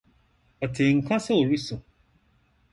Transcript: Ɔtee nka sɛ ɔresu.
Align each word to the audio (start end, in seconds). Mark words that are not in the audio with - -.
Ɔtee 0.63 0.91
nka 0.97 1.17
sɛ 1.25 1.33
ɔresu. 1.41 1.77